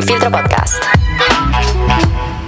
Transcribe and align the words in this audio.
Sin 0.00 0.18
podcast. 0.32 0.82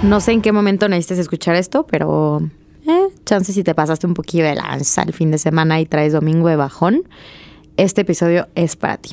No 0.01 0.19
sé 0.19 0.31
en 0.31 0.41
qué 0.41 0.51
momento 0.51 0.89
necesites 0.89 1.19
escuchar 1.19 1.55
esto, 1.55 1.85
pero 1.85 2.41
eh, 2.87 3.07
chance 3.23 3.53
si 3.53 3.63
te 3.63 3.75
pasaste 3.75 4.07
un 4.07 4.15
poquillo 4.15 4.45
de 4.45 4.55
lanza 4.55 5.03
el 5.03 5.13
fin 5.13 5.29
de 5.29 5.37
semana 5.37 5.79
y 5.79 5.85
traes 5.85 6.11
domingo 6.11 6.49
de 6.49 6.55
bajón, 6.55 7.07
este 7.77 8.01
episodio 8.01 8.47
es 8.55 8.75
para 8.75 8.97
ti. 8.97 9.11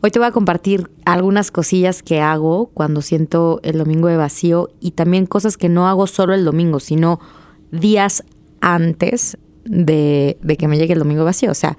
Hoy 0.00 0.12
te 0.12 0.20
voy 0.20 0.28
a 0.28 0.30
compartir 0.30 0.88
algunas 1.04 1.50
cosillas 1.50 2.04
que 2.04 2.20
hago 2.20 2.70
cuando 2.72 3.02
siento 3.02 3.58
el 3.64 3.78
domingo 3.78 4.06
de 4.06 4.16
vacío 4.16 4.70
y 4.78 4.92
también 4.92 5.26
cosas 5.26 5.56
que 5.56 5.68
no 5.68 5.88
hago 5.88 6.06
solo 6.06 6.34
el 6.34 6.44
domingo, 6.44 6.78
sino 6.78 7.18
días 7.72 8.22
antes 8.60 9.38
de, 9.64 10.36
que 10.58 10.68
me 10.68 10.78
llegue 10.78 10.92
el 10.92 10.98
domingo 10.98 11.24
vacío. 11.24 11.50
O 11.50 11.54
sea, 11.54 11.76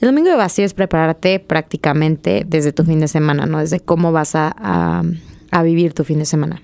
el 0.00 0.08
domingo 0.08 0.36
vacío 0.36 0.64
es 0.64 0.74
prepararte 0.74 1.40
prácticamente 1.40 2.44
desde 2.46 2.72
tu 2.72 2.84
fin 2.84 3.00
de 3.00 3.08
semana, 3.08 3.46
¿no? 3.46 3.58
Desde 3.58 3.80
cómo 3.80 4.12
vas 4.12 4.34
a, 4.34 5.04
a 5.50 5.62
vivir 5.62 5.92
tu 5.92 6.04
fin 6.04 6.18
de 6.18 6.24
semana. 6.24 6.62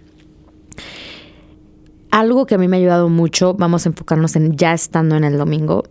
Algo 2.10 2.46
que 2.46 2.54
a 2.54 2.58
mí 2.58 2.68
me 2.68 2.76
ha 2.76 2.80
ayudado 2.80 3.08
mucho, 3.08 3.54
vamos 3.54 3.86
a 3.86 3.88
enfocarnos 3.88 4.36
en 4.36 4.56
ya 4.56 4.72
estando 4.72 5.16
en 5.16 5.24
el 5.24 5.36
domingo, 5.36 5.82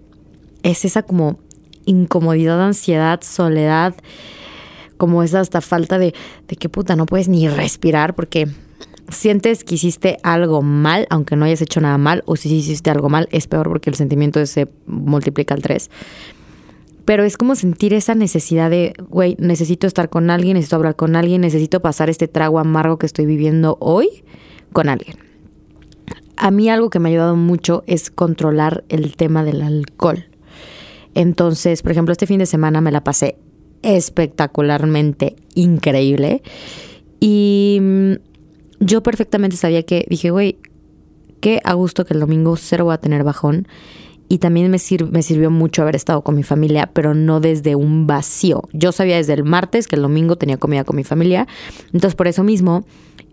es 0.63 0.85
esa 0.85 1.03
como 1.03 1.37
incomodidad, 1.85 2.63
ansiedad, 2.63 3.19
soledad, 3.21 3.93
como 4.97 5.21
esa 5.21 5.41
hasta 5.41 5.59
falta 5.59 5.99
de, 5.99 6.13
de 6.47 6.55
que 6.55 6.69
puta, 6.69 6.95
no 6.95 7.05
puedes 7.05 7.27
ni 7.27 7.49
respirar 7.49 8.15
porque 8.15 8.47
sientes 9.09 9.63
que 9.63 9.75
hiciste 9.75 10.17
algo 10.23 10.61
mal, 10.61 11.07
aunque 11.09 11.35
no 11.35 11.45
hayas 11.45 11.61
hecho 11.61 11.81
nada 11.81 11.97
mal, 11.97 12.23
o 12.25 12.35
si 12.35 12.53
hiciste 12.53 12.89
algo 12.89 13.09
mal, 13.09 13.27
es 13.31 13.47
peor 13.47 13.69
porque 13.69 13.89
el 13.89 13.95
sentimiento 13.95 14.45
se 14.45 14.67
multiplica 14.85 15.53
al 15.53 15.61
3. 15.61 15.89
Pero 17.05 17.23
es 17.23 17.37
como 17.37 17.55
sentir 17.55 17.93
esa 17.93 18.15
necesidad 18.15 18.69
de, 18.69 18.93
güey, 19.09 19.35
necesito 19.37 19.87
estar 19.87 20.09
con 20.09 20.29
alguien, 20.29 20.55
necesito 20.55 20.77
hablar 20.77 20.95
con 20.95 21.15
alguien, 21.15 21.41
necesito 21.41 21.81
pasar 21.81 22.09
este 22.09 22.27
trago 22.27 22.59
amargo 22.59 22.97
que 22.97 23.05
estoy 23.05 23.25
viviendo 23.25 23.77
hoy 23.81 24.23
con 24.71 24.87
alguien. 24.87 25.17
A 26.37 26.49
mí 26.49 26.69
algo 26.69 26.89
que 26.89 26.99
me 26.99 27.09
ha 27.09 27.11
ayudado 27.11 27.35
mucho 27.35 27.83
es 27.87 28.09
controlar 28.09 28.85
el 28.89 29.15
tema 29.15 29.43
del 29.43 29.61
alcohol. 29.61 30.25
Entonces, 31.13 31.81
por 31.81 31.91
ejemplo, 31.91 32.11
este 32.13 32.25
fin 32.25 32.39
de 32.39 32.45
semana 32.45 32.81
me 32.81 32.91
la 32.91 33.03
pasé 33.03 33.35
espectacularmente 33.81 35.35
increíble. 35.55 36.41
Y 37.19 37.79
mm, 37.81 38.13
yo 38.85 39.03
perfectamente 39.03 39.57
sabía 39.57 39.83
que 39.83 40.05
dije, 40.09 40.31
güey, 40.31 40.57
qué 41.41 41.59
a 41.63 41.73
gusto 41.73 42.05
que 42.05 42.13
el 42.13 42.19
domingo 42.19 42.55
cero 42.55 42.85
voy 42.85 42.93
a 42.93 42.97
tener 42.97 43.23
bajón. 43.23 43.67
Y 44.29 44.37
también 44.39 44.71
me, 44.71 44.77
me 45.11 45.21
sirvió 45.21 45.51
mucho 45.51 45.81
haber 45.81 45.95
estado 45.95 46.23
con 46.23 46.35
mi 46.35 46.43
familia, 46.43 46.89
pero 46.93 47.13
no 47.13 47.39
desde 47.39 47.75
un 47.75 48.07
vacío. 48.07 48.63
Yo 48.71 48.91
sabía 48.91 49.17
desde 49.17 49.33
el 49.33 49.43
martes 49.43 49.87
que 49.87 49.95
el 49.95 50.01
domingo 50.01 50.37
tenía 50.37 50.57
comida 50.57 50.83
con 50.85 50.95
mi 50.95 51.03
familia. 51.03 51.47
Entonces, 51.87 52.15
por 52.15 52.27
eso 52.27 52.43
mismo, 52.43 52.85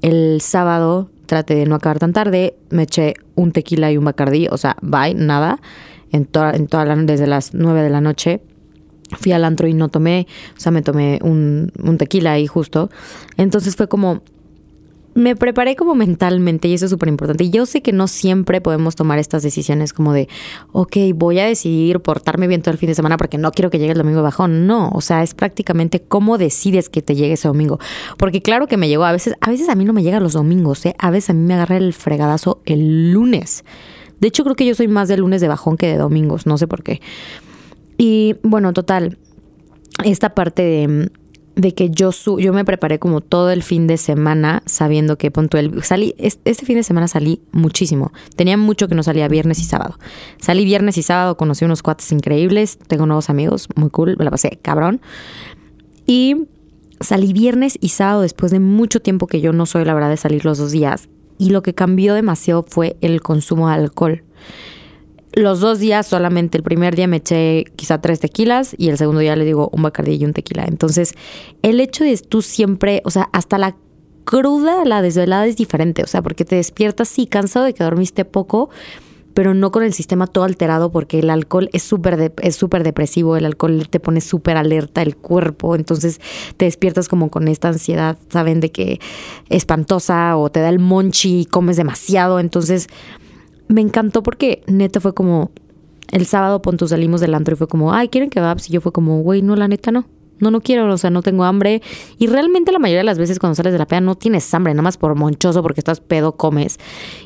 el 0.02 0.40
sábado 0.40 1.10
traté 1.26 1.54
de 1.54 1.66
no 1.66 1.76
acabar 1.76 2.00
tan 2.00 2.12
tarde. 2.12 2.56
Me 2.70 2.82
eché 2.82 3.14
un 3.34 3.52
tequila 3.52 3.90
y 3.92 3.96
un 3.96 4.04
bacardí. 4.04 4.48
O 4.50 4.58
sea, 4.58 4.76
bye, 4.82 5.14
nada. 5.14 5.60
En, 6.10 6.26
toda, 6.26 6.52
en 6.52 6.66
toda 6.66 6.84
desde 6.96 7.28
las 7.28 7.54
nueve 7.54 7.82
de 7.82 7.90
la 7.90 8.00
noche 8.00 8.42
fui 9.18 9.32
al 9.32 9.44
antro 9.44 9.66
y 9.68 9.74
no 9.74 9.88
tomé, 9.88 10.26
o 10.56 10.60
sea, 10.60 10.70
me 10.72 10.82
tomé 10.82 11.18
un, 11.22 11.72
un 11.82 11.98
tequila 11.98 12.32
ahí 12.32 12.46
justo. 12.46 12.90
Entonces 13.36 13.76
fue 13.76 13.88
como, 13.88 14.22
me 15.20 15.36
preparé 15.36 15.76
como 15.76 15.94
mentalmente 15.94 16.68
y 16.68 16.74
eso 16.74 16.86
es 16.86 16.90
súper 16.90 17.08
importante. 17.08 17.50
Yo 17.50 17.66
sé 17.66 17.82
que 17.82 17.92
no 17.92 18.08
siempre 18.08 18.60
podemos 18.60 18.96
tomar 18.96 19.18
estas 19.18 19.42
decisiones 19.42 19.92
como 19.92 20.12
de, 20.12 20.28
ok, 20.72 20.96
voy 21.14 21.38
a 21.38 21.46
decidir 21.46 22.00
portarme 22.00 22.46
bien 22.46 22.62
todo 22.62 22.72
el 22.72 22.78
fin 22.78 22.88
de 22.88 22.94
semana 22.94 23.16
porque 23.16 23.38
no 23.38 23.52
quiero 23.52 23.70
que 23.70 23.78
llegue 23.78 23.92
el 23.92 23.98
domingo 23.98 24.22
bajón. 24.22 24.66
No, 24.66 24.90
o 24.90 25.00
sea, 25.00 25.22
es 25.22 25.34
prácticamente 25.34 26.00
cómo 26.00 26.38
decides 26.38 26.88
que 26.88 27.02
te 27.02 27.14
llegue 27.14 27.34
ese 27.34 27.48
domingo. 27.48 27.78
Porque 28.18 28.42
claro 28.42 28.66
que 28.66 28.76
me 28.76 28.88
llegó, 28.88 29.04
a 29.04 29.12
veces, 29.12 29.34
a 29.40 29.50
veces 29.50 29.68
a 29.68 29.74
mí 29.74 29.84
no 29.84 29.92
me 29.92 30.02
llega 30.02 30.20
los 30.20 30.32
domingos, 30.32 30.84
¿eh? 30.86 30.94
a 30.98 31.10
veces 31.10 31.30
a 31.30 31.32
mí 31.34 31.44
me 31.44 31.54
agarra 31.54 31.76
el 31.76 31.92
fregadazo 31.92 32.60
el 32.64 33.12
lunes. 33.12 33.64
De 34.20 34.28
hecho, 34.28 34.44
creo 34.44 34.56
que 34.56 34.66
yo 34.66 34.74
soy 34.74 34.88
más 34.88 35.08
de 35.08 35.16
lunes 35.16 35.40
de 35.40 35.48
bajón 35.48 35.76
que 35.76 35.86
de 35.86 35.96
domingos, 35.96 36.46
no 36.46 36.58
sé 36.58 36.66
por 36.66 36.82
qué. 36.82 37.00
Y 37.96 38.36
bueno, 38.42 38.72
total, 38.72 39.18
esta 40.04 40.34
parte 40.34 40.62
de, 40.62 41.10
de 41.60 41.74
que 41.74 41.90
yo, 41.90 42.12
su, 42.12 42.40
yo 42.40 42.52
me 42.52 42.64
preparé 42.64 42.98
como 42.98 43.20
todo 43.20 43.50
el 43.50 43.62
fin 43.62 43.86
de 43.86 43.96
semana 43.96 44.62
sabiendo 44.66 45.18
que 45.18 45.30
punto 45.30 45.58
el, 45.58 45.82
salí, 45.82 46.14
este 46.18 46.64
fin 46.64 46.76
de 46.76 46.82
semana 46.82 47.06
salí 47.06 47.42
muchísimo. 47.52 48.12
Tenía 48.36 48.56
mucho 48.56 48.88
que 48.88 48.94
no 48.94 49.02
salía 49.02 49.28
viernes 49.28 49.58
y 49.60 49.64
sábado. 49.64 49.98
Salí 50.38 50.64
viernes 50.64 50.96
y 50.98 51.02
sábado, 51.02 51.36
conocí 51.36 51.64
unos 51.64 51.82
cuates 51.82 52.10
increíbles, 52.12 52.78
tengo 52.86 53.06
nuevos 53.06 53.30
amigos, 53.30 53.68
muy 53.76 53.90
cool, 53.90 54.16
me 54.18 54.24
la 54.24 54.30
pasé 54.30 54.58
cabrón. 54.62 55.00
Y 56.06 56.46
salí 57.00 57.32
viernes 57.32 57.78
y 57.80 57.90
sábado 57.90 58.22
después 58.22 58.50
de 58.52 58.60
mucho 58.60 59.00
tiempo 59.00 59.26
que 59.26 59.40
yo 59.40 59.52
no 59.52 59.66
soy 59.66 59.84
la 59.84 59.94
verdad 59.94 60.10
de 60.10 60.16
salir 60.16 60.44
los 60.44 60.58
dos 60.58 60.72
días. 60.72 61.08
Y 61.38 61.50
lo 61.50 61.62
que 61.62 61.74
cambió 61.74 62.14
demasiado 62.14 62.64
fue 62.68 62.96
el 63.00 63.22
consumo 63.22 63.68
de 63.68 63.74
alcohol 63.74 64.22
los 65.32 65.60
dos 65.60 65.78
días 65.78 66.06
solamente, 66.06 66.58
el 66.58 66.64
primer 66.64 66.96
día 66.96 67.06
me 67.06 67.18
eché 67.18 67.64
quizá 67.76 68.00
tres 68.00 68.20
tequilas 68.20 68.74
y 68.76 68.88
el 68.88 68.98
segundo 68.98 69.20
día 69.20 69.36
le 69.36 69.44
digo 69.44 69.70
un 69.72 69.82
bacardí 69.82 70.14
y 70.14 70.24
un 70.24 70.32
tequila. 70.32 70.64
Entonces, 70.66 71.14
el 71.62 71.80
hecho 71.80 72.04
de 72.04 72.16
tú 72.16 72.42
siempre, 72.42 73.02
o 73.04 73.10
sea, 73.10 73.28
hasta 73.32 73.58
la 73.58 73.76
cruda, 74.24 74.84
la 74.84 75.02
desvelada 75.02 75.46
es 75.46 75.56
diferente, 75.56 76.02
o 76.02 76.06
sea, 76.06 76.22
porque 76.22 76.44
te 76.44 76.56
despiertas, 76.56 77.08
sí, 77.08 77.26
cansado 77.26 77.64
de 77.64 77.74
que 77.74 77.84
dormiste 77.84 78.24
poco, 78.24 78.70
pero 79.34 79.54
no 79.54 79.70
con 79.70 79.82
el 79.82 79.92
sistema 79.92 80.26
todo 80.26 80.44
alterado 80.44 80.90
porque 80.90 81.20
el 81.20 81.30
alcohol 81.30 81.70
es 81.72 81.82
súper 81.82 82.32
es 82.42 82.56
súper 82.56 82.82
depresivo, 82.82 83.36
el 83.36 83.44
alcohol 83.44 83.88
te 83.88 84.00
pone 84.00 84.20
súper 84.20 84.56
alerta 84.56 85.02
el 85.02 85.16
cuerpo, 85.16 85.76
entonces 85.76 86.20
te 86.56 86.64
despiertas 86.64 87.08
como 87.08 87.30
con 87.30 87.48
esta 87.48 87.68
ansiedad, 87.68 88.18
saben, 88.28 88.60
de 88.60 88.70
que 88.70 89.00
espantosa 89.48 90.36
o 90.36 90.50
te 90.50 90.60
da 90.60 90.68
el 90.68 90.78
monchi 90.78 91.40
y 91.40 91.44
comes 91.46 91.76
demasiado, 91.76 92.40
entonces 92.40 92.88
me 93.70 93.80
encantó 93.80 94.22
porque 94.22 94.62
neta 94.66 95.00
fue 95.00 95.14
como 95.14 95.50
el 96.10 96.26
sábado 96.26 96.60
punto 96.60 96.88
salimos 96.88 97.20
del 97.20 97.34
antro 97.34 97.54
y 97.54 97.56
fue 97.56 97.68
como, 97.68 97.92
ay, 97.92 98.08
¿quieren 98.08 98.30
kebabs? 98.30 98.68
Y 98.68 98.72
yo 98.72 98.80
fue 98.80 98.92
como, 98.92 99.20
güey, 99.22 99.42
no, 99.42 99.56
la 99.56 99.68
neta 99.68 99.92
no. 99.92 100.06
No, 100.40 100.50
no 100.50 100.62
quiero, 100.62 100.90
o 100.90 100.96
sea, 100.96 101.10
no 101.10 101.20
tengo 101.22 101.44
hambre. 101.44 101.82
Y 102.18 102.26
realmente 102.26 102.72
la 102.72 102.78
mayoría 102.78 103.00
de 103.00 103.04
las 103.04 103.18
veces 103.18 103.38
cuando 103.38 103.54
sales 103.54 103.74
de 103.74 103.78
la 103.78 103.86
peda 103.86 104.00
no 104.00 104.14
tienes 104.14 104.52
hambre, 104.54 104.72
nada 104.72 104.82
más 104.82 104.96
por 104.96 105.14
monchoso 105.14 105.62
porque 105.62 105.82
estás 105.82 106.00
pedo 106.00 106.32
comes. 106.32 106.78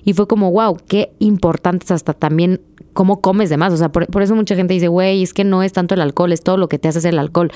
Y 0.05 0.15
fue 0.15 0.27
como, 0.27 0.50
wow, 0.50 0.77
qué 0.88 1.12
importante 1.21 1.84
es 1.84 1.93
hasta 1.93 2.12
también 2.12 2.61
cómo 2.93 3.21
comes 3.21 3.50
de 3.50 3.56
más. 3.56 3.72
O 3.72 3.76
sea, 3.76 3.91
por, 3.93 4.22
eso 4.22 4.34
mucha 4.34 4.56
gente 4.56 4.75
dice, 4.75 4.88
güey, 4.88 5.22
es 5.22 5.32
que 5.32 5.44
no 5.44 5.62
es 5.62 5.72
tanto 5.72 5.94
el 5.94 6.00
alcohol, 6.00 6.32
es 6.32 6.43
todo 6.43 6.56
lo 6.56 6.69
que 6.69 6.78
te 6.81 6.88
hace 6.88 7.09
el 7.09 7.19
alcohol. 7.21 7.53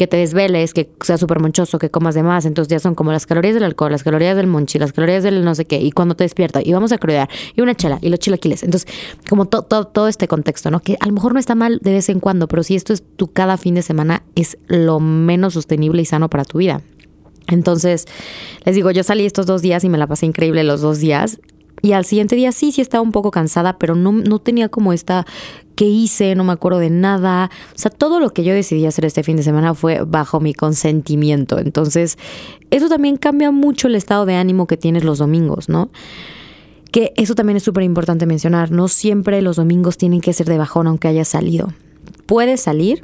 Que 0.00 0.06
te 0.06 0.16
desveles, 0.16 0.72
que 0.72 0.88
sea 1.02 1.18
súper 1.18 1.40
monchoso, 1.40 1.78
que 1.78 1.90
comas 1.90 2.14
de 2.14 2.22
más. 2.22 2.46
Entonces 2.46 2.70
ya 2.70 2.78
son 2.78 2.94
como 2.94 3.12
las 3.12 3.26
calorías 3.26 3.52
del 3.52 3.64
alcohol, 3.64 3.92
las 3.92 4.02
calorías 4.02 4.34
del 4.34 4.46
monchi, 4.46 4.78
las 4.78 4.94
calorías 4.94 5.22
del 5.22 5.44
no 5.44 5.54
sé 5.54 5.66
qué. 5.66 5.78
Y 5.78 5.90
cuando 5.90 6.14
te 6.14 6.24
despiertas, 6.24 6.64
y 6.64 6.72
vamos 6.72 6.90
a 6.92 6.96
crudear, 6.96 7.28
y 7.54 7.60
una 7.60 7.74
chela, 7.74 7.98
y 8.00 8.08
los 8.08 8.18
chilaquiles. 8.18 8.62
Entonces, 8.62 8.90
como 9.28 9.44
todo 9.44 9.88
todo 9.88 10.08
este 10.08 10.26
contexto, 10.26 10.70
¿no? 10.70 10.80
Que 10.80 10.96
a 11.00 11.06
lo 11.06 11.12
mejor 11.12 11.34
no 11.34 11.38
está 11.38 11.54
mal 11.54 11.80
de 11.82 11.92
vez 11.92 12.08
en 12.08 12.18
cuando, 12.18 12.48
pero 12.48 12.62
si 12.62 12.76
esto 12.76 12.94
es 12.94 13.04
tu 13.16 13.30
cada 13.30 13.58
fin 13.58 13.74
de 13.74 13.82
semana, 13.82 14.22
es 14.36 14.56
lo 14.68 15.00
menos 15.00 15.52
sostenible 15.52 16.00
y 16.00 16.06
sano 16.06 16.30
para 16.30 16.46
tu 16.46 16.56
vida. 16.56 16.80
Entonces, 17.46 18.06
les 18.64 18.74
digo, 18.74 18.90
yo 18.92 19.02
salí 19.02 19.26
estos 19.26 19.44
dos 19.44 19.60
días 19.60 19.84
y 19.84 19.90
me 19.90 19.98
la 19.98 20.06
pasé 20.06 20.24
increíble 20.24 20.64
los 20.64 20.80
dos 20.80 20.98
días. 21.00 21.40
Y 21.82 21.92
al 21.92 22.04
siguiente 22.04 22.36
día 22.36 22.52
sí, 22.52 22.72
sí 22.72 22.80
estaba 22.80 23.02
un 23.02 23.12
poco 23.12 23.30
cansada, 23.30 23.78
pero 23.78 23.94
no, 23.94 24.12
no 24.12 24.38
tenía 24.38 24.68
como 24.68 24.92
esta 24.92 25.26
que 25.80 25.86
hice, 25.86 26.34
no 26.34 26.44
me 26.44 26.52
acuerdo 26.52 26.78
de 26.78 26.90
nada. 26.90 27.50
O 27.74 27.78
sea, 27.78 27.90
todo 27.90 28.20
lo 28.20 28.34
que 28.34 28.44
yo 28.44 28.52
decidí 28.52 28.84
hacer 28.84 29.06
este 29.06 29.22
fin 29.22 29.38
de 29.38 29.42
semana 29.42 29.72
fue 29.72 30.02
bajo 30.06 30.38
mi 30.38 30.52
consentimiento. 30.52 31.58
Entonces, 31.58 32.18
eso 32.70 32.88
también 32.88 33.16
cambia 33.16 33.50
mucho 33.50 33.88
el 33.88 33.94
estado 33.94 34.26
de 34.26 34.34
ánimo 34.34 34.66
que 34.66 34.76
tienes 34.76 35.04
los 35.04 35.18
domingos, 35.18 35.70
¿no? 35.70 35.90
Que 36.92 37.14
eso 37.16 37.34
también 37.34 37.56
es 37.56 37.62
súper 37.62 37.84
importante 37.84 38.26
mencionar. 38.26 38.70
No 38.70 38.88
siempre 38.88 39.40
los 39.40 39.56
domingos 39.56 39.96
tienen 39.96 40.20
que 40.20 40.34
ser 40.34 40.48
de 40.48 40.58
bajón 40.58 40.86
aunque 40.86 41.08
hayas 41.08 41.28
salido. 41.28 41.72
Puedes 42.26 42.60
salir, 42.60 43.00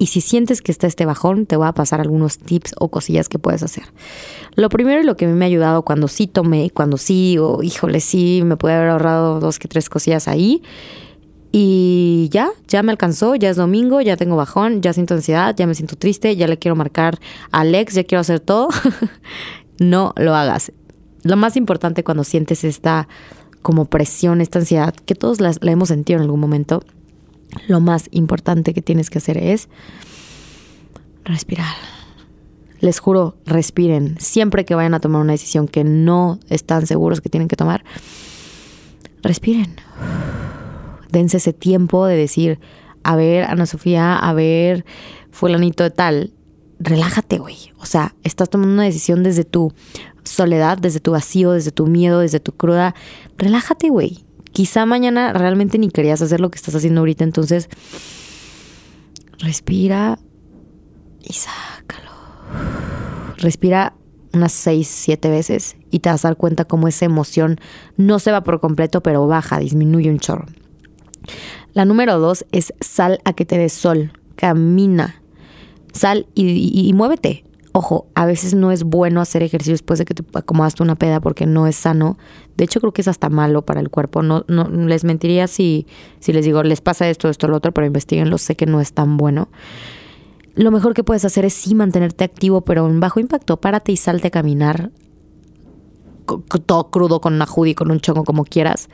y 0.00 0.06
si 0.06 0.22
sientes 0.22 0.62
que 0.62 0.72
está 0.72 0.86
este 0.86 1.04
bajón, 1.04 1.44
te 1.44 1.56
voy 1.56 1.68
a 1.68 1.72
pasar 1.72 2.00
algunos 2.00 2.38
tips 2.38 2.74
o 2.78 2.88
cosillas 2.88 3.28
que 3.28 3.38
puedes 3.38 3.62
hacer. 3.62 3.84
Lo 4.56 4.70
primero 4.70 5.02
y 5.02 5.04
lo 5.04 5.14
que 5.14 5.26
a 5.26 5.28
mí 5.28 5.34
me 5.34 5.44
ha 5.44 5.48
ayudado 5.48 5.82
cuando 5.82 6.08
sí 6.08 6.26
tomé, 6.26 6.70
cuando 6.70 6.96
sí, 6.96 7.36
o 7.36 7.62
híjole, 7.62 8.00
sí, 8.00 8.40
me 8.42 8.56
puede 8.56 8.76
haber 8.76 8.88
ahorrado 8.88 9.40
dos 9.40 9.58
que 9.58 9.68
tres 9.68 9.90
cosillas 9.90 10.26
ahí, 10.26 10.62
Y 11.52 12.30
ya, 12.32 12.48
ya 12.66 12.82
me 12.82 12.92
alcanzó, 12.92 13.34
ya 13.34 13.50
es 13.50 13.58
domingo, 13.58 14.00
ya 14.00 14.16
tengo 14.16 14.36
bajón, 14.36 14.80
ya 14.80 14.94
siento 14.94 15.12
ansiedad, 15.12 15.54
ya 15.54 15.66
me 15.66 15.74
siento 15.74 15.96
triste, 15.96 16.34
ya 16.34 16.46
le 16.46 16.58
quiero 16.58 16.76
marcar 16.76 17.18
a 17.52 17.60
Alex, 17.60 17.92
ya 17.92 18.04
quiero 18.04 18.20
hacer 18.20 18.40
todo. 18.40 18.70
no 19.78 20.14
lo 20.16 20.34
hagas. 20.34 20.72
Lo 21.24 21.36
más 21.36 21.58
importante 21.58 22.04
cuando 22.04 22.24
sientes 22.24 22.64
esta 22.64 23.06
como 23.60 23.84
presión, 23.84 24.40
esta 24.40 24.60
ansiedad, 24.60 24.94
que 24.94 25.14
todos 25.14 25.42
la, 25.42 25.52
la 25.60 25.72
hemos 25.72 25.88
sentido 25.88 26.20
en 26.20 26.22
algún 26.22 26.40
momento, 26.40 26.82
lo 27.66 27.80
más 27.80 28.08
importante 28.10 28.74
que 28.74 28.82
tienes 28.82 29.10
que 29.10 29.18
hacer 29.18 29.38
es 29.38 29.68
respirar. 31.24 31.74
Les 32.80 32.98
juro, 32.98 33.36
respiren. 33.44 34.16
Siempre 34.18 34.64
que 34.64 34.74
vayan 34.74 34.94
a 34.94 35.00
tomar 35.00 35.20
una 35.20 35.32
decisión 35.32 35.68
que 35.68 35.84
no 35.84 36.40
están 36.48 36.86
seguros 36.86 37.20
que 37.20 37.28
tienen 37.28 37.48
que 37.48 37.56
tomar, 37.56 37.84
respiren 39.22 39.76
dense 41.10 41.38
ese 41.38 41.52
tiempo 41.52 42.06
de 42.06 42.16
decir, 42.16 42.60
a 43.02 43.16
ver, 43.16 43.44
Ana 43.44 43.66
Sofía, 43.66 44.16
a 44.16 44.32
ver, 44.32 44.84
fulanito 45.30 45.82
de 45.82 45.90
tal, 45.90 46.32
relájate, 46.78 47.38
güey. 47.38 47.72
O 47.78 47.86
sea, 47.86 48.14
estás 48.22 48.50
tomando 48.50 48.74
una 48.74 48.84
decisión 48.84 49.22
desde 49.22 49.44
tu 49.44 49.72
soledad, 50.24 50.78
desde 50.78 51.00
tu 51.00 51.12
vacío, 51.12 51.52
desde 51.52 51.70
tu 51.72 51.86
miedo, 51.86 52.20
desde 52.20 52.40
tu 52.40 52.52
cruda. 52.52 52.94
Relájate, 53.36 53.88
güey. 53.88 54.24
Quizá 54.52 54.86
mañana 54.86 55.32
realmente 55.32 55.78
ni 55.78 55.88
querías 55.88 56.22
hacer 56.22 56.40
lo 56.40 56.50
que 56.50 56.56
estás 56.56 56.74
haciendo 56.74 57.00
ahorita, 57.00 57.24
entonces 57.24 57.68
respira 59.38 60.18
y 61.22 61.32
sácalo. 61.32 62.10
Respira 63.38 63.94
unas 64.32 64.52
seis, 64.52 64.88
siete 64.88 65.28
veces 65.28 65.76
y 65.90 66.00
te 66.00 66.08
vas 66.08 66.24
a 66.24 66.28
dar 66.28 66.36
cuenta 66.36 66.64
cómo 66.64 66.88
esa 66.88 67.04
emoción 67.04 67.58
no 67.96 68.18
se 68.18 68.32
va 68.32 68.42
por 68.42 68.60
completo, 68.60 69.02
pero 69.02 69.26
baja, 69.26 69.58
disminuye 69.58 70.10
un 70.10 70.18
chorro. 70.18 70.46
La 71.72 71.84
número 71.84 72.18
dos 72.18 72.44
es 72.52 72.74
sal 72.80 73.20
a 73.24 73.32
que 73.32 73.44
te 73.44 73.58
des 73.58 73.72
sol, 73.72 74.12
camina, 74.36 75.22
sal 75.92 76.26
y, 76.34 76.90
muévete. 76.94 77.44
Ojo, 77.72 78.08
a 78.14 78.26
veces 78.26 78.54
no 78.54 78.72
es 78.72 78.82
bueno 78.82 79.20
hacer 79.20 79.42
ejercicio 79.42 79.74
después 79.74 79.98
de 79.98 80.04
que 80.04 80.14
te 80.14 80.24
acomodaste 80.34 80.82
una 80.82 80.96
peda 80.96 81.20
porque 81.20 81.46
no 81.46 81.66
es 81.68 81.76
sano. 81.76 82.18
De 82.56 82.64
hecho, 82.64 82.80
creo 82.80 82.92
que 82.92 83.02
es 83.02 83.08
hasta 83.08 83.28
malo 83.28 83.62
para 83.62 83.80
el 83.80 83.90
cuerpo. 83.90 84.22
No, 84.22 84.44
no 84.48 84.64
les 84.68 85.04
mentiría 85.04 85.46
si, 85.46 85.86
si 86.18 86.32
les 86.32 86.44
digo, 86.44 86.62
les 86.64 86.80
pasa 86.80 87.08
esto, 87.08 87.28
esto, 87.28 87.46
lo 87.46 87.56
otro, 87.56 87.72
pero 87.72 87.86
investiguenlo, 87.86 88.38
sé 88.38 88.56
que 88.56 88.66
no 88.66 88.80
es 88.80 88.92
tan 88.92 89.16
bueno. 89.16 89.48
Lo 90.54 90.72
mejor 90.72 90.94
que 90.94 91.04
puedes 91.04 91.24
hacer 91.24 91.44
es 91.44 91.54
sí 91.54 91.76
mantenerte 91.76 92.24
activo, 92.24 92.62
pero 92.62 92.88
en 92.88 92.98
bajo 92.98 93.20
impacto. 93.20 93.60
Párate 93.60 93.92
y 93.92 93.96
salte 93.96 94.28
a 94.28 94.30
caminar 94.32 94.90
todo 96.66 96.90
crudo 96.90 97.20
con 97.20 97.34
una 97.34 97.46
hoodie, 97.46 97.74
con 97.74 97.90
un 97.90 98.00
chongo, 98.00 98.24
como 98.24 98.44
quieras, 98.44 98.88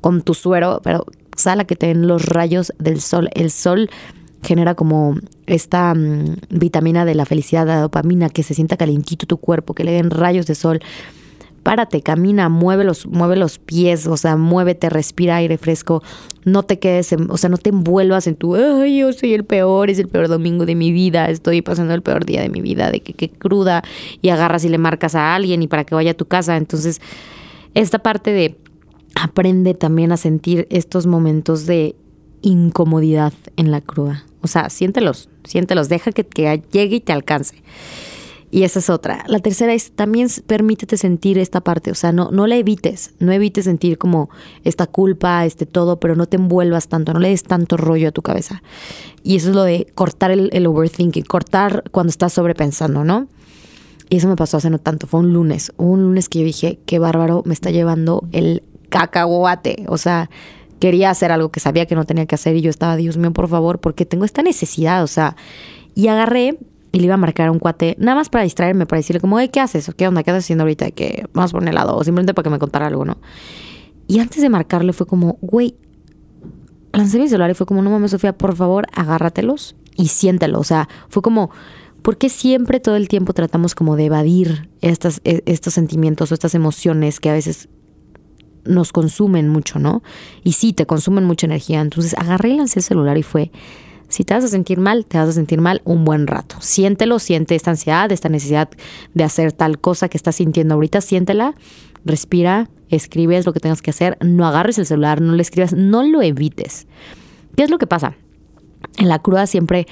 con 0.00 0.22
tu 0.22 0.34
suero, 0.34 0.80
pero 0.82 1.06
sal 1.36 1.60
a 1.60 1.64
que 1.64 1.76
te 1.76 1.86
den 1.86 2.06
los 2.06 2.24
rayos 2.24 2.72
del 2.78 3.00
sol. 3.00 3.28
El 3.34 3.50
sol 3.50 3.90
genera 4.42 4.74
como 4.74 5.16
esta 5.46 5.94
mm, 5.94 6.36
vitamina 6.50 7.04
de 7.04 7.14
la 7.14 7.26
felicidad, 7.26 7.66
la 7.66 7.80
dopamina, 7.80 8.28
que 8.28 8.42
se 8.42 8.54
sienta 8.54 8.76
calientito 8.76 9.26
tu 9.26 9.36
cuerpo, 9.36 9.74
que 9.74 9.84
le 9.84 9.92
den 9.92 10.10
rayos 10.10 10.46
de 10.46 10.54
sol. 10.54 10.80
Párate, 11.62 12.00
camina, 12.00 12.48
mueve 12.48 12.84
los, 12.84 13.06
mueve 13.06 13.36
los 13.36 13.58
pies, 13.58 14.06
o 14.06 14.16
sea, 14.16 14.36
muévete, 14.38 14.88
respira 14.88 15.36
aire 15.36 15.58
fresco, 15.58 16.02
no 16.46 16.62
te 16.62 16.78
quedes, 16.78 17.14
o 17.28 17.36
sea, 17.36 17.50
no 17.50 17.58
te 17.58 17.68
envuelvas 17.68 18.26
en 18.26 18.36
tu, 18.36 18.54
ay, 18.54 19.00
yo 19.00 19.12
soy 19.12 19.34
el 19.34 19.44
peor, 19.44 19.90
es 19.90 19.98
el 19.98 20.08
peor 20.08 20.28
domingo 20.28 20.64
de 20.64 20.74
mi 20.74 20.90
vida, 20.90 21.28
estoy 21.28 21.60
pasando 21.60 21.92
el 21.92 22.00
peor 22.00 22.24
día 22.24 22.40
de 22.40 22.48
mi 22.48 22.62
vida, 22.62 22.90
de 22.90 23.00
que, 23.00 23.12
que 23.12 23.28
cruda, 23.28 23.82
y 24.22 24.30
agarras 24.30 24.64
y 24.64 24.70
le 24.70 24.78
marcas 24.78 25.14
a 25.14 25.34
alguien 25.34 25.62
y 25.62 25.68
para 25.68 25.84
que 25.84 25.94
vaya 25.94 26.12
a 26.12 26.14
tu 26.14 26.24
casa. 26.24 26.56
Entonces, 26.56 27.02
esta 27.74 27.98
parte 27.98 28.32
de 28.32 28.56
aprende 29.14 29.74
también 29.74 30.12
a 30.12 30.16
sentir 30.16 30.66
estos 30.70 31.06
momentos 31.06 31.66
de 31.66 31.94
incomodidad 32.40 33.34
en 33.56 33.70
la 33.70 33.82
cruda. 33.82 34.24
O 34.42 34.48
sea, 34.48 34.70
siéntelos, 34.70 35.28
siéntelos, 35.44 35.88
deja 35.88 36.12
que, 36.12 36.24
llegue 36.72 36.96
y 36.96 37.00
te 37.00 37.12
alcance. 37.12 37.62
Y 38.52 38.64
esa 38.64 38.80
es 38.80 38.90
otra. 38.90 39.24
La 39.28 39.38
tercera 39.38 39.72
es 39.72 39.92
también 39.92 40.28
permítete 40.46 40.96
sentir 40.96 41.38
esta 41.38 41.60
parte, 41.60 41.92
o 41.92 41.94
sea, 41.94 42.10
no, 42.10 42.30
no 42.32 42.48
la 42.48 42.56
evites, 42.56 43.14
no 43.20 43.30
evites 43.30 43.64
sentir 43.64 43.96
como 43.96 44.28
esta 44.64 44.86
culpa, 44.86 45.46
este 45.46 45.66
todo, 45.66 46.00
pero 46.00 46.16
no 46.16 46.26
te 46.26 46.36
envuelvas 46.36 46.88
tanto, 46.88 47.12
no 47.12 47.20
le 47.20 47.28
des 47.28 47.44
tanto 47.44 47.76
rollo 47.76 48.08
a 48.08 48.12
tu 48.12 48.22
cabeza. 48.22 48.62
Y 49.22 49.36
eso 49.36 49.50
es 49.50 49.54
lo 49.54 49.62
de 49.62 49.86
cortar 49.94 50.32
el, 50.32 50.50
el 50.52 50.66
overthinking, 50.66 51.24
cortar 51.24 51.84
cuando 51.92 52.10
estás 52.10 52.32
sobrepensando, 52.32 53.04
¿no? 53.04 53.28
Y 54.08 54.16
eso 54.16 54.26
me 54.26 54.34
pasó 54.34 54.56
hace 54.56 54.70
no 54.70 54.80
tanto, 54.80 55.06
fue 55.06 55.20
un 55.20 55.32
lunes, 55.32 55.72
un 55.76 56.02
lunes 56.02 56.28
que 56.28 56.40
yo 56.40 56.44
dije, 56.44 56.80
qué 56.84 56.98
bárbaro, 56.98 57.44
me 57.46 57.54
está 57.54 57.70
llevando 57.70 58.26
el 58.32 58.64
cacahuate. 58.88 59.84
O 59.86 59.96
sea, 59.96 60.28
quería 60.80 61.10
hacer 61.10 61.30
algo 61.30 61.50
que 61.50 61.60
sabía 61.60 61.86
que 61.86 61.94
no 61.94 62.04
tenía 62.04 62.26
que 62.26 62.34
hacer 62.34 62.56
y 62.56 62.62
yo 62.62 62.70
estaba, 62.70 62.96
Dios 62.96 63.16
mío, 63.16 63.32
por 63.32 63.48
favor, 63.48 63.78
porque 63.78 64.04
tengo 64.04 64.24
esta 64.24 64.42
necesidad. 64.42 65.04
O 65.04 65.06
sea, 65.06 65.36
y 65.94 66.08
agarré 66.08 66.58
y 66.92 66.98
le 66.98 67.04
iba 67.04 67.14
a 67.14 67.18
marcar 67.18 67.48
a 67.48 67.52
un 67.52 67.60
cuate, 67.60 67.94
nada 67.98 68.16
más 68.16 68.28
para 68.28 68.42
distraerme, 68.42 68.86
para 68.86 68.98
decirle 68.98 69.20
como, 69.20 69.38
¿qué 69.52 69.60
haces? 69.60 69.92
¿Qué 69.96 70.08
onda? 70.08 70.24
¿Qué 70.24 70.30
estás 70.30 70.44
haciendo 70.44 70.62
ahorita? 70.62 70.90
Que 70.90 71.26
vamos 71.32 71.52
por 71.52 71.62
un 71.62 71.68
helado 71.68 71.96
o 71.96 72.02
simplemente 72.02 72.34
para 72.34 72.44
que 72.44 72.50
me 72.50 72.58
contara 72.58 72.88
algo, 72.88 73.04
¿no? 73.04 73.18
Y 74.08 74.18
antes 74.18 74.42
de 74.42 74.48
marcarle 74.48 74.92
fue 74.92 75.06
como, 75.06 75.38
güey, 75.40 75.76
lancé 76.92 77.18
mi 77.20 77.28
celular 77.28 77.50
y 77.50 77.54
fue 77.54 77.66
como, 77.66 77.82
no 77.82 77.90
mames, 77.90 78.10
Sofía, 78.10 78.36
por 78.36 78.56
favor, 78.56 78.86
agárratelos 78.92 79.76
y 79.94 80.08
siéntelo. 80.08 80.58
O 80.58 80.64
sea, 80.64 80.88
fue 81.08 81.22
como, 81.22 81.50
¿por 82.02 82.16
qué 82.18 82.28
siempre 82.28 82.80
todo 82.80 82.96
el 82.96 83.06
tiempo 83.08 83.34
tratamos 83.34 83.76
como 83.76 83.94
de 83.94 84.06
evadir 84.06 84.68
estas, 84.80 85.20
e, 85.24 85.42
estos 85.46 85.74
sentimientos 85.74 86.32
o 86.32 86.34
estas 86.34 86.56
emociones 86.56 87.20
que 87.20 87.30
a 87.30 87.34
veces 87.34 87.68
nos 88.64 88.92
consumen 88.92 89.48
mucho, 89.48 89.78
¿no? 89.78 90.02
Y 90.44 90.52
sí, 90.52 90.72
te 90.72 90.86
consumen 90.86 91.24
mucha 91.24 91.46
energía. 91.46 91.80
Entonces 91.80 92.14
agarré 92.14 92.50
y 92.50 92.56
lancé 92.56 92.80
el 92.80 92.84
celular 92.84 93.18
y 93.18 93.22
fue, 93.22 93.50
si 94.08 94.24
te 94.24 94.34
vas 94.34 94.44
a 94.44 94.48
sentir 94.48 94.78
mal, 94.78 95.06
te 95.06 95.18
vas 95.18 95.28
a 95.28 95.32
sentir 95.32 95.60
mal 95.60 95.82
un 95.84 96.04
buen 96.04 96.26
rato. 96.26 96.56
Siéntelo, 96.60 97.18
siente 97.18 97.54
esta 97.54 97.70
ansiedad, 97.70 98.10
esta 98.10 98.28
necesidad 98.28 98.68
de 99.14 99.24
hacer 99.24 99.52
tal 99.52 99.78
cosa 99.78 100.08
que 100.08 100.18
estás 100.18 100.36
sintiendo 100.36 100.74
ahorita, 100.74 101.00
siéntela, 101.00 101.54
respira, 102.04 102.68
escribes 102.88 103.46
lo 103.46 103.52
que 103.52 103.60
tengas 103.60 103.82
que 103.82 103.90
hacer, 103.90 104.18
no 104.20 104.46
agarres 104.46 104.78
el 104.78 104.86
celular, 104.86 105.20
no 105.20 105.34
le 105.34 105.42
escribas, 105.42 105.72
no 105.72 106.02
lo 106.02 106.22
evites. 106.22 106.86
¿Qué 107.56 107.62
es 107.62 107.70
lo 107.70 107.78
que 107.78 107.86
pasa? 107.86 108.16
En 108.98 109.08
la 109.08 109.20
cruda 109.20 109.46
siempre 109.46 109.86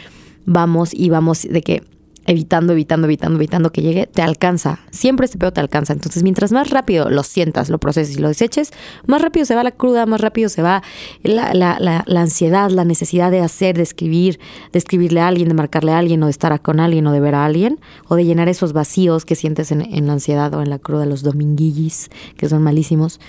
vamos 0.47 0.93
y 0.93 1.11
vamos 1.11 1.43
de 1.43 1.63
que 1.63 1.85
evitando, 2.29 2.75
evitando, 2.75 3.07
evitando, 3.07 3.39
evitando 3.39 3.73
que 3.73 3.81
llegue, 3.81 4.07
te 4.07 4.21
alcanza. 4.21 4.81
Siempre 4.91 5.25
este 5.25 5.39
pedo 5.39 5.51
te 5.51 5.61
alcanza. 5.61 5.95
Entonces, 5.95 6.23
mientras 6.23 6.53
más 6.53 6.69
rápido 6.69 7.09
lo 7.09 7.23
sientas, 7.23 7.71
lo 7.71 7.79
proceses 7.79 8.19
y 8.19 8.21
lo 8.21 8.29
deseches, 8.29 8.71
más 9.07 9.23
rápido 9.23 9.47
se 9.47 9.55
va 9.55 9.65
la 9.65 9.71
cruda, 9.71 10.05
más 10.05 10.21
rápido 10.21 10.51
se 10.51 10.61
va 10.61 10.83
la, 11.23 12.03
ansiedad, 12.17 12.71
la 12.71 12.85
necesidad 12.85 13.31
de 13.31 13.41
hacer, 13.41 13.79
de 13.79 13.83
escribir, 13.83 14.39
de 14.73 14.79
escribirle 14.79 15.21
a 15.21 15.29
alguien, 15.29 15.49
de 15.49 15.55
marcarle 15.55 15.93
a 15.93 15.99
alguien, 15.99 16.23
o 16.23 16.27
de 16.27 16.31
estar 16.31 16.61
con 16.61 16.81
alguien, 16.81 17.07
o 17.07 17.13
de 17.13 17.21
ver 17.21 17.35
a 17.35 17.47
alguien, 17.47 17.81
o 18.09 18.15
de 18.15 18.27
llenar 18.27 18.51
esos 18.51 18.75
vacíos 18.75 19.25
que 19.25 19.35
sientes 19.35 19.73
en, 19.73 19.81
en 19.81 20.07
la 20.07 20.13
ansiedad 20.13 20.53
o 20.53 20.61
en 20.61 20.69
la 20.69 20.79
cruda, 20.79 21.07
los 21.07 21.23
dominguillis, 21.23 22.11
que 22.37 22.47
son 22.51 22.63
malísimos. 22.63 23.21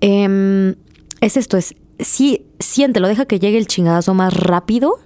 Em, 0.00 0.76
es 1.20 1.36
esto, 1.36 1.56
es 1.56 1.74
sí, 1.98 2.46
siéntelo, 2.60 3.08
deja 3.08 3.24
que 3.24 3.40
llegue 3.40 3.58
el 3.58 3.66
chingadazo 3.66 4.14
más 4.14 4.34
rápido 4.34 5.00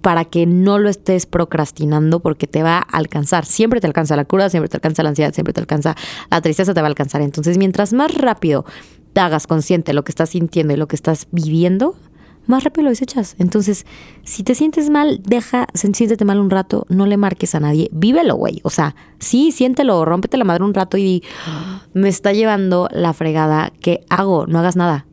para 0.00 0.24
que 0.24 0.46
no 0.46 0.78
lo 0.78 0.88
estés 0.88 1.26
procrastinando 1.26 2.20
porque 2.20 2.46
te 2.46 2.62
va 2.62 2.78
a 2.78 2.80
alcanzar. 2.80 3.44
Siempre 3.44 3.80
te 3.80 3.86
alcanza 3.86 4.16
la 4.16 4.24
cura, 4.24 4.48
siempre 4.50 4.68
te 4.68 4.76
alcanza 4.76 5.02
la 5.02 5.10
ansiedad, 5.10 5.32
siempre 5.34 5.52
te 5.52 5.60
alcanza 5.60 5.94
la 6.30 6.40
tristeza, 6.40 6.74
te 6.74 6.80
va 6.80 6.86
a 6.86 6.90
alcanzar. 6.90 7.20
Entonces, 7.22 7.58
mientras 7.58 7.92
más 7.92 8.14
rápido 8.14 8.64
te 9.12 9.20
hagas 9.20 9.46
consciente 9.46 9.90
de 9.90 9.94
lo 9.94 10.04
que 10.04 10.12
estás 10.12 10.30
sintiendo 10.30 10.74
y 10.74 10.76
lo 10.76 10.88
que 10.88 10.96
estás 10.96 11.26
viviendo, 11.30 11.96
más 12.48 12.64
rápido 12.64 12.84
lo 12.84 12.90
desechas. 12.90 13.36
Entonces, 13.38 13.86
si 14.24 14.42
te 14.42 14.54
sientes 14.54 14.90
mal, 14.90 15.20
deja, 15.24 15.66
siéntete 15.74 16.24
mal 16.24 16.40
un 16.40 16.50
rato, 16.50 16.86
no 16.88 17.06
le 17.06 17.16
marques 17.16 17.54
a 17.54 17.60
nadie, 17.60 17.90
vívelo, 17.92 18.36
güey. 18.36 18.60
O 18.64 18.70
sea, 18.70 18.96
sí, 19.18 19.52
siéntelo, 19.52 20.04
rómpete 20.04 20.36
la 20.38 20.44
madre 20.44 20.64
un 20.64 20.74
rato 20.74 20.96
y 20.96 21.02
di, 21.02 21.22
me 21.92 22.08
está 22.08 22.32
llevando 22.32 22.88
la 22.90 23.12
fregada, 23.12 23.70
¿qué 23.80 24.04
hago? 24.08 24.46
No 24.46 24.58
hagas 24.58 24.76
nada. 24.76 25.06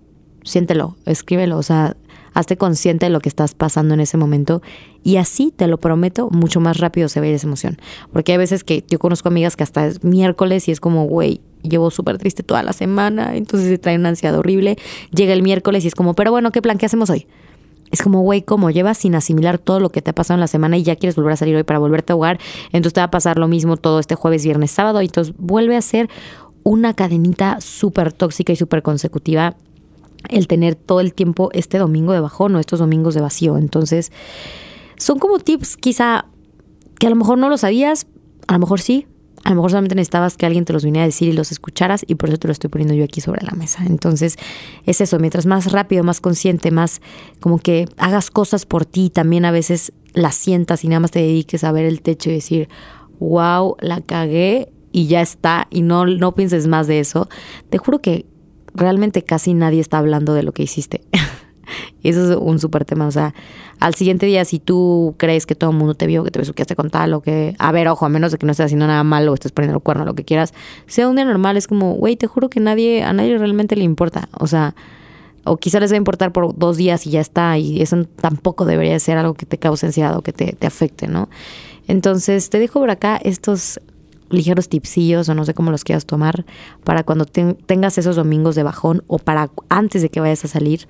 Siéntelo, 0.43 0.95
escríbelo, 1.05 1.57
o 1.57 1.63
sea, 1.63 1.97
hazte 2.35 2.57
consciente 2.57 3.07
de 3.07 3.09
lo 3.09 3.21
que 3.21 3.29
estás 3.29 3.55
pasando 3.55 3.95
en 3.95 4.01
ese 4.01 4.17
momento 4.17 4.61
y 5.03 5.17
así, 5.17 5.51
te 5.55 5.67
lo 5.67 5.79
prometo, 5.79 6.29
mucho 6.29 6.59
más 6.59 6.77
rápido 6.77 7.09
se 7.09 7.19
va 7.19 7.25
a 7.25 7.29
ir 7.29 7.35
esa 7.35 7.47
emoción. 7.47 7.77
Porque 8.11 8.33
hay 8.33 8.37
veces 8.37 8.63
que 8.63 8.83
yo 8.87 8.99
conozco 8.99 9.29
amigas 9.29 9.55
que 9.55 9.63
hasta 9.63 9.87
es 9.87 10.03
miércoles 10.03 10.67
y 10.67 10.71
es 10.71 10.79
como, 10.79 11.05
güey, 11.05 11.41
llevo 11.63 11.91
súper 11.91 12.17
triste 12.17 12.43
toda 12.43 12.61
la 12.61 12.73
semana, 12.73 13.35
entonces 13.35 13.69
se 13.69 13.77
trae 13.77 13.95
una 13.97 14.09
ansiedad 14.09 14.37
horrible. 14.37 14.77
Llega 15.11 15.33
el 15.33 15.41
miércoles 15.41 15.85
y 15.85 15.87
es 15.87 15.95
como, 15.95 16.13
pero 16.13 16.31
bueno, 16.31 16.51
¿qué 16.51 16.61
plan? 16.61 16.77
¿Qué 16.77 16.85
hacemos 16.85 17.09
hoy? 17.09 17.27
Es 17.91 18.01
como, 18.01 18.21
güey, 18.21 18.41
¿cómo 18.41 18.71
llevas 18.71 18.97
sin 18.97 19.15
asimilar 19.15 19.57
todo 19.57 19.79
lo 19.79 19.89
que 19.89 20.01
te 20.01 20.09
ha 20.09 20.15
pasado 20.15 20.35
en 20.35 20.41
la 20.41 20.47
semana 20.47 20.77
y 20.77 20.83
ya 20.83 20.95
quieres 20.95 21.15
volver 21.15 21.33
a 21.33 21.37
salir 21.37 21.55
hoy 21.55 21.63
para 21.63 21.79
volverte 21.79 22.13
a 22.13 22.15
jugar? 22.15 22.39
Entonces 22.67 22.93
te 22.93 22.99
va 22.99 23.05
a 23.05 23.11
pasar 23.11 23.37
lo 23.37 23.47
mismo 23.47 23.77
todo 23.77 23.99
este 23.99 24.15
jueves, 24.15 24.43
viernes, 24.43 24.71
sábado. 24.71 24.99
Entonces 24.99 25.33
vuelve 25.37 25.77
a 25.77 25.81
ser 25.81 26.09
una 26.63 26.95
cadenita 26.95 27.61
súper 27.61 28.11
tóxica 28.11 28.51
y 28.51 28.55
súper 28.55 28.81
consecutiva 28.81 29.55
el 30.29 30.47
tener 30.47 30.75
todo 30.75 30.99
el 30.99 31.13
tiempo 31.13 31.49
este 31.53 31.77
domingo 31.77 32.13
de 32.13 32.19
bajón 32.19 32.55
o 32.55 32.59
estos 32.59 32.79
domingos 32.79 33.13
de 33.15 33.21
vacío. 33.21 33.57
Entonces, 33.57 34.11
son 34.97 35.19
como 35.19 35.39
tips 35.39 35.77
quizá 35.77 36.25
que 36.99 37.07
a 37.07 37.09
lo 37.09 37.15
mejor 37.15 37.37
no 37.37 37.49
lo 37.49 37.57
sabías, 37.57 38.07
a 38.47 38.53
lo 38.53 38.59
mejor 38.59 38.81
sí, 38.81 39.07
a 39.43 39.49
lo 39.49 39.57
mejor 39.57 39.71
solamente 39.71 39.95
necesitabas 39.95 40.37
que 40.37 40.47
alguien 40.47 40.65
te 40.65 40.73
los 40.73 40.83
viniera 40.83 41.03
a 41.03 41.07
decir 41.07 41.29
y 41.29 41.33
los 41.33 41.51
escucharas 41.51 42.03
y 42.07 42.15
por 42.15 42.29
eso 42.29 42.39
te 42.39 42.47
lo 42.47 42.51
estoy 42.51 42.69
poniendo 42.69 42.95
yo 42.95 43.03
aquí 43.03 43.21
sobre 43.21 43.45
la 43.45 43.51
mesa. 43.51 43.83
Entonces 43.85 44.37
es 44.85 45.01
eso, 45.01 45.19
mientras 45.19 45.45
más 45.45 45.71
rápido, 45.71 46.03
más 46.03 46.19
consciente, 46.19 46.71
más 46.71 46.99
como 47.39 47.59
que 47.59 47.87
hagas 47.97 48.31
cosas 48.31 48.65
por 48.65 48.85
ti, 48.85 49.11
también 49.11 49.45
a 49.45 49.51
veces 49.51 49.93
las 50.13 50.33
sientas 50.33 50.83
y 50.83 50.87
nada 50.87 51.01
más 51.01 51.11
te 51.11 51.19
dediques 51.19 51.63
a 51.63 51.71
ver 51.71 51.85
el 51.85 52.01
techo 52.01 52.31
y 52.31 52.33
decir, 52.33 52.69
wow, 53.19 53.75
la 53.81 54.01
cagué 54.01 54.71
y 54.91 55.07
ya 55.07 55.21
está 55.21 55.67
y 55.69 55.83
no, 55.83 56.07
no 56.07 56.33
pienses 56.33 56.65
más 56.65 56.87
de 56.87 56.99
eso. 56.99 57.29
Te 57.69 57.77
juro 57.77 58.01
que 58.01 58.25
realmente 58.75 59.23
casi 59.23 59.53
nadie 59.53 59.79
está 59.79 59.97
hablando 59.97 60.33
de 60.33 60.43
lo 60.43 60.51
que 60.51 60.63
hiciste. 60.63 61.01
Eso 62.03 62.31
es 62.31 62.37
un 62.37 62.59
súper 62.59 62.85
tema. 62.85 63.07
O 63.07 63.11
sea, 63.11 63.33
al 63.79 63.95
siguiente 63.95 64.25
día, 64.25 64.45
si 64.45 64.59
tú 64.59 65.15
crees 65.17 65.45
que 65.45 65.55
todo 65.55 65.71
el 65.71 65.77
mundo 65.77 65.95
te 65.95 66.05
vio, 66.05 66.23
que 66.23 66.31
te 66.31 66.39
besuqueaste 66.39 66.75
con 66.75 66.89
tal, 66.89 67.13
o 67.13 67.21
que, 67.21 67.55
a 67.57 67.71
ver, 67.71 67.87
ojo, 67.87 68.05
a 68.05 68.09
menos 68.09 68.31
de 68.31 68.37
que 68.37 68.45
no 68.45 68.51
estés 68.51 68.65
haciendo 68.65 68.87
nada 68.87 69.03
malo 69.03 69.31
o 69.31 69.33
estés 69.33 69.51
poniendo 69.51 69.77
el 69.77 69.83
cuerno, 69.83 70.05
lo 70.05 70.13
que 70.13 70.23
quieras, 70.23 70.53
sea 70.85 71.07
un 71.07 71.15
día 71.15 71.25
normal, 71.25 71.57
es 71.57 71.67
como, 71.67 71.93
güey, 71.95 72.15
te 72.15 72.27
juro 72.27 72.49
que 72.49 72.59
nadie, 72.59 73.03
a 73.03 73.13
nadie 73.13 73.37
realmente 73.37 73.75
le 73.75 73.83
importa. 73.83 74.29
O 74.39 74.47
sea, 74.47 74.75
o 75.43 75.57
quizá 75.57 75.79
les 75.79 75.91
va 75.91 75.95
a 75.95 75.97
importar 75.97 76.31
por 76.31 76.57
dos 76.57 76.77
días 76.77 77.05
y 77.07 77.11
ya 77.11 77.21
está, 77.21 77.57
y 77.57 77.81
eso 77.81 78.05
tampoco 78.21 78.65
debería 78.65 78.99
ser 78.99 79.17
algo 79.17 79.33
que 79.33 79.45
te 79.45 79.57
cause 79.57 79.85
ansiedad 79.85 80.15
o 80.15 80.21
que 80.21 80.33
te, 80.33 80.53
te 80.53 80.67
afecte, 80.67 81.07
¿no? 81.07 81.29
Entonces, 81.87 82.49
te 82.49 82.59
dejo 82.59 82.79
por 82.79 82.89
acá 82.89 83.17
estos 83.17 83.79
ligeros 84.35 84.69
tipsillos 84.69 85.27
o 85.29 85.33
no 85.33 85.45
sé 85.45 85.53
cómo 85.53 85.71
los 85.71 85.83
quieras 85.83 86.05
tomar 86.05 86.45
para 86.83 87.03
cuando 87.03 87.25
tengas 87.25 87.97
esos 87.97 88.15
domingos 88.15 88.55
de 88.55 88.63
bajón 88.63 89.03
o 89.07 89.17
para 89.17 89.49
antes 89.69 90.01
de 90.01 90.09
que 90.09 90.19
vayas 90.19 90.45
a 90.45 90.47
salir 90.47 90.87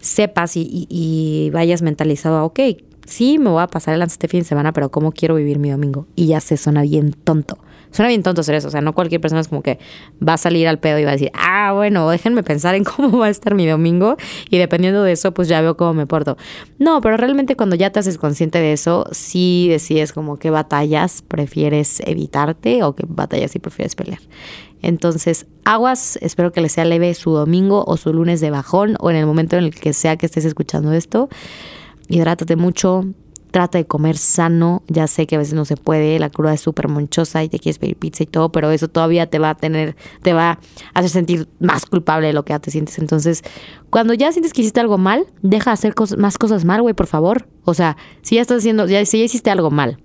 sepas 0.00 0.52
y, 0.56 1.50
vayas 1.52 1.82
mentalizado 1.82 2.36
a, 2.36 2.44
ok, 2.44 2.60
sí, 3.04 3.38
me 3.38 3.50
voy 3.50 3.62
a 3.62 3.66
pasar 3.66 3.94
el 3.94 4.02
este 4.02 4.28
fin 4.28 4.40
de 4.40 4.46
semana, 4.46 4.72
pero 4.72 4.90
¿cómo 4.90 5.12
quiero 5.12 5.34
vivir 5.34 5.58
mi 5.58 5.70
domingo? 5.70 6.06
Y 6.14 6.28
ya 6.28 6.40
se 6.40 6.56
suena 6.56 6.82
bien 6.82 7.12
tonto. 7.12 7.58
Suena 7.90 8.08
bien 8.08 8.22
tonto 8.22 8.40
hacer 8.40 8.54
eso. 8.54 8.68
O 8.68 8.70
sea, 8.70 8.80
no 8.80 8.92
cualquier 8.92 9.20
persona 9.20 9.40
es 9.40 9.48
como 9.48 9.62
que 9.62 9.78
va 10.26 10.34
a 10.34 10.38
salir 10.38 10.68
al 10.68 10.78
pedo 10.78 10.98
y 10.98 11.04
va 11.04 11.10
a 11.10 11.12
decir, 11.12 11.30
ah, 11.34 11.72
bueno, 11.74 12.08
déjenme 12.10 12.42
pensar 12.42 12.74
en 12.74 12.84
cómo 12.84 13.18
va 13.18 13.26
a 13.26 13.30
estar 13.30 13.54
mi 13.54 13.66
domingo 13.66 14.16
y 14.50 14.58
dependiendo 14.58 15.02
de 15.02 15.12
eso, 15.12 15.32
pues 15.32 15.48
ya 15.48 15.60
veo 15.60 15.76
cómo 15.76 15.94
me 15.94 16.06
porto. 16.06 16.36
No, 16.78 17.00
pero 17.00 17.16
realmente 17.16 17.56
cuando 17.56 17.76
ya 17.76 17.90
te 17.90 18.00
haces 18.00 18.18
consciente 18.18 18.58
de 18.58 18.72
eso, 18.72 19.06
sí 19.12 19.68
decides 19.68 20.12
como 20.12 20.38
qué 20.38 20.50
batallas 20.50 21.22
prefieres 21.22 22.00
evitarte 22.00 22.82
o 22.82 22.94
qué 22.94 23.04
batallas 23.08 23.50
sí 23.50 23.58
prefieres 23.58 23.94
pelear. 23.94 24.20
Entonces, 24.82 25.46
aguas, 25.64 26.18
espero 26.20 26.52
que 26.52 26.60
les 26.60 26.72
sea 26.72 26.84
leve 26.84 27.12
su 27.14 27.30
domingo 27.30 27.84
o 27.86 27.96
su 27.96 28.12
lunes 28.12 28.40
de 28.40 28.50
bajón 28.50 28.96
o 29.00 29.10
en 29.10 29.16
el 29.16 29.26
momento 29.26 29.56
en 29.56 29.64
el 29.64 29.74
que 29.74 29.92
sea 29.92 30.16
que 30.16 30.26
estés 30.26 30.44
escuchando 30.44 30.92
esto. 30.92 31.28
Hidrátate 32.08 32.56
mucho, 32.56 33.04
trata 33.50 33.78
de 33.78 33.86
comer 33.86 34.16
sano. 34.16 34.82
Ya 34.88 35.06
sé 35.06 35.26
que 35.26 35.36
a 35.36 35.38
veces 35.38 35.54
no 35.54 35.64
se 35.64 35.76
puede, 35.76 36.18
la 36.18 36.30
cruda 36.30 36.54
es 36.54 36.60
súper 36.60 36.88
monchosa 36.88 37.42
y 37.42 37.48
te 37.48 37.58
quieres 37.58 37.78
pedir 37.78 37.96
pizza 37.96 38.22
y 38.22 38.26
todo, 38.26 38.50
pero 38.50 38.70
eso 38.70 38.88
todavía 38.88 39.28
te 39.28 39.38
va 39.38 39.50
a 39.50 39.54
tener, 39.54 39.96
te 40.22 40.32
va 40.32 40.50
a 40.50 40.58
hacer 40.98 41.10
sentir 41.10 41.48
más 41.60 41.86
culpable 41.86 42.28
de 42.28 42.32
lo 42.32 42.44
que 42.44 42.52
ya 42.52 42.58
te 42.58 42.70
sientes. 42.70 42.98
Entonces, 42.98 43.42
cuando 43.90 44.14
ya 44.14 44.32
sientes 44.32 44.52
que 44.52 44.62
hiciste 44.62 44.80
algo 44.80 44.98
mal, 44.98 45.26
deja 45.42 45.70
de 45.70 45.74
hacer 45.74 45.94
más 46.18 46.38
cosas 46.38 46.64
mal, 46.64 46.82
güey, 46.82 46.94
por 46.94 47.06
favor. 47.06 47.48
O 47.64 47.74
sea, 47.74 47.96
si 48.22 48.36
ya 48.36 48.42
estás 48.42 48.58
haciendo, 48.58 48.86
ya, 48.86 49.04
si 49.04 49.18
ya 49.18 49.24
hiciste 49.24 49.50
algo 49.50 49.70
mal, 49.70 49.98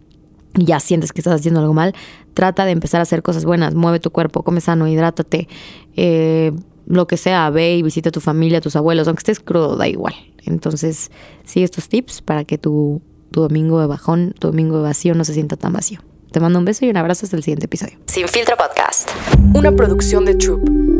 y 0.57 0.65
ya 0.65 0.79
sientes 0.79 1.13
que 1.13 1.21
estás 1.21 1.39
haciendo 1.39 1.61
algo 1.61 1.73
mal, 1.73 1.93
trata 2.33 2.65
de 2.65 2.71
empezar 2.71 2.99
a 2.99 3.03
hacer 3.03 3.23
cosas 3.23 3.45
buenas, 3.45 3.73
mueve 3.73 3.99
tu 3.99 4.11
cuerpo, 4.11 4.43
come 4.43 4.61
sano, 4.61 4.87
hidrátate, 4.87 5.47
eh, 5.95 6.51
lo 6.87 7.07
que 7.07 7.17
sea, 7.17 7.49
ve 7.49 7.77
y 7.77 7.83
visita 7.83 8.09
a 8.09 8.11
tu 8.11 8.19
familia, 8.19 8.57
a 8.57 8.61
tus 8.61 8.75
abuelos, 8.75 9.07
aunque 9.07 9.21
estés 9.21 9.39
crudo, 9.39 9.77
da 9.77 9.87
igual. 9.87 10.13
Entonces, 10.45 11.11
sigue 11.45 11.63
estos 11.63 11.87
tips 11.87 12.21
para 12.21 12.43
que 12.43 12.57
tu, 12.57 13.01
tu 13.31 13.41
domingo 13.41 13.79
de 13.79 13.87
bajón, 13.87 14.35
tu 14.37 14.47
domingo 14.47 14.77
de 14.77 14.83
vacío 14.83 15.15
no 15.15 15.23
se 15.23 15.33
sienta 15.33 15.55
tan 15.55 15.73
vacío. 15.73 16.01
Te 16.31 16.39
mando 16.39 16.59
un 16.59 16.65
beso 16.65 16.85
y 16.85 16.89
un 16.89 16.97
abrazo 16.97 17.25
hasta 17.25 17.35
el 17.35 17.43
siguiente 17.43 17.65
episodio. 17.65 17.97
Sin 18.05 18.27
filtro 18.27 18.55
podcast, 18.55 19.09
una 19.53 19.71
producción 19.71 20.25
de 20.25 20.35
Troop. 20.35 20.90